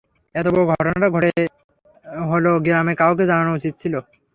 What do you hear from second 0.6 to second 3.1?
ঘটনাটা হলো গ্রামের